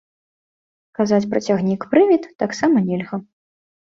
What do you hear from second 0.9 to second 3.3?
Казаць пра цягнік-прывід таксама нельга.